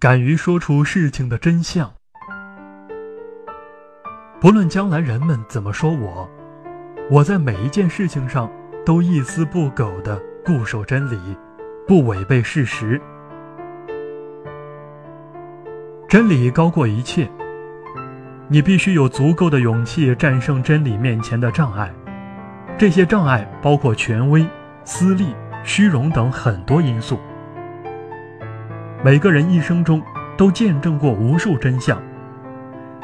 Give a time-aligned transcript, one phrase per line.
[0.00, 1.92] 敢于说出事情的真相。
[4.40, 6.26] 不论将来人们怎么说我，
[7.10, 8.50] 我在每一件事情上
[8.82, 11.36] 都一丝不苟地固守真理，
[11.86, 12.98] 不违背事实。
[16.08, 17.30] 真理高过一切。
[18.48, 21.92] 你必须有足够的勇气战胜真理面前的障碍，
[22.78, 24.46] 这些障碍包括权威、
[24.82, 27.20] 私利、虚荣等很多因素。
[29.02, 30.02] 每个人一生中
[30.36, 32.00] 都见证过无数真相，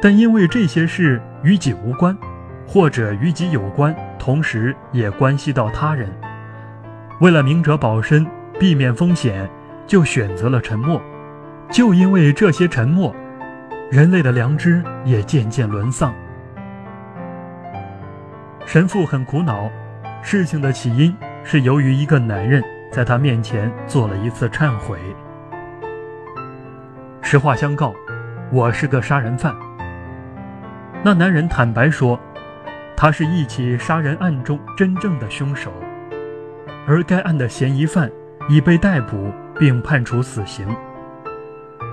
[0.00, 2.16] 但因为这些事与己无关，
[2.64, 6.08] 或者与己有关，同时也关系到他人，
[7.20, 8.24] 为了明哲保身、
[8.56, 9.50] 避免风险，
[9.84, 11.02] 就选择了沉默。
[11.72, 13.14] 就因为这些沉默。
[13.90, 16.14] 人类的良知也渐渐沦丧。
[18.64, 19.68] 神父很苦恼，
[20.22, 21.12] 事情的起因
[21.42, 22.62] 是由于一个男人
[22.92, 24.96] 在他面前做了一次忏悔。
[27.30, 27.94] 实话相告，
[28.50, 29.54] 我是个杀人犯。
[31.04, 32.18] 那男人坦白说，
[32.96, 35.72] 他是一起杀人案中真正的凶手，
[36.88, 38.10] 而该案的嫌疑犯
[38.48, 40.66] 已被逮捕并判处死刑。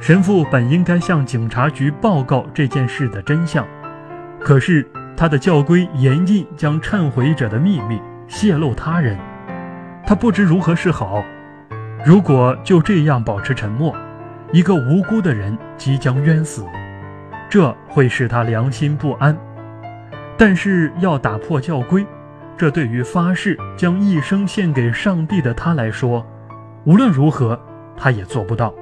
[0.00, 3.66] 神父本应该向警察局报告这件事的真相，
[4.40, 4.88] 可是
[5.18, 9.18] 他的教规严禁将忏悔者的秘密泄露他人，
[10.06, 11.22] 他不知如何是好。
[12.06, 13.94] 如果就这样保持沉默，
[14.52, 16.64] 一个无辜的人即将冤死，
[17.50, 19.36] 这会使他良心不安。
[20.36, 22.06] 但是要打破教规，
[22.56, 26.24] 这对于发誓将一生献给上帝的他来说，
[26.84, 27.58] 无论如何
[27.96, 28.72] 他也做不到。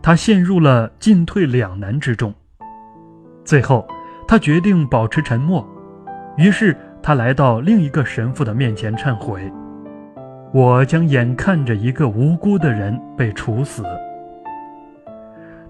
[0.00, 2.32] 他陷入了进退两难之中，
[3.44, 3.86] 最后，
[4.28, 5.66] 他决定保持沉默。
[6.36, 9.50] 于是，他来到另一个神父的面前忏悔
[10.54, 13.82] ：“我将眼看着一个无辜的人被处死。”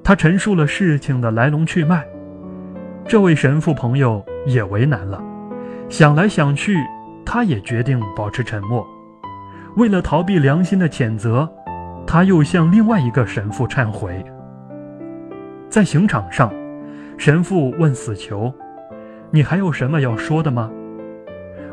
[0.06, 2.06] 他陈述了事情的来龙去脉。
[3.08, 5.20] 这位神父朋友也为难了，
[5.88, 6.78] 想来想去，
[7.24, 8.86] 他也决定保持沉默。
[9.76, 11.52] 为了逃避良心的谴责。
[12.08, 14.24] 他又向另外一个神父忏悔。
[15.68, 16.54] 在刑场上，
[17.18, 18.54] 神父问死囚
[19.32, 20.70] ：“你还有什么要说的吗？”“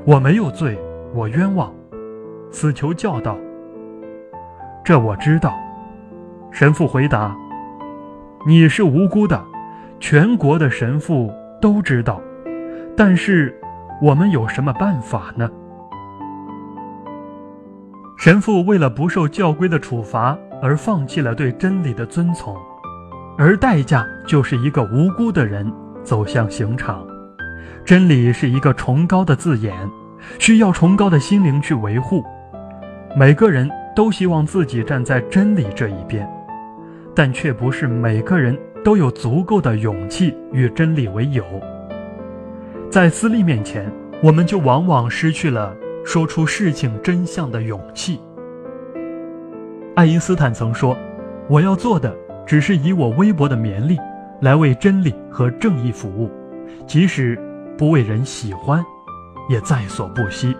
[0.05, 0.75] 我没有罪，
[1.13, 1.71] 我冤枉。”
[2.49, 3.37] 死囚叫道。
[4.83, 5.53] “这我知道。”
[6.49, 7.37] 神父回答
[8.45, 9.41] ：“你是无辜的，
[10.01, 11.31] 全国的神父
[11.61, 12.21] 都知道。
[12.95, 13.57] 但是，
[14.01, 15.49] 我们有什么办法呢？”
[18.19, 22.55] 神父为了不受教规的处罚而放弃了对真理的遵从，
[23.37, 25.71] 而代价就是一个无辜的人
[26.03, 27.05] 走向刑场。
[27.85, 29.73] 真理是一个崇高的字眼，
[30.37, 32.23] 需要崇高的心灵去维护。
[33.17, 36.25] 每个人都希望自己站在真理这一边，
[37.15, 41.43] 但却不是每个人都有足够的勇气与真理为友。
[42.89, 43.91] 在私利面前，
[44.21, 45.75] 我们就往往失去了。
[46.05, 48.19] 说出事情真相的勇气。
[49.95, 50.97] 爱因斯坦曾说
[51.47, 52.13] ：“我要做的
[52.45, 53.97] 只是以我微薄的绵力
[54.41, 56.29] 来为真理和正义服务，
[56.85, 57.39] 即使
[57.77, 58.83] 不为人喜欢，
[59.49, 60.53] 也在所不惜。”